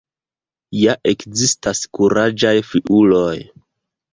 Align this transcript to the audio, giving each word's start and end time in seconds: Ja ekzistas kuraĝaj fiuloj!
Ja 0.83 0.95
ekzistas 1.11 1.83
kuraĝaj 1.99 2.57
fiuloj! 2.71 3.37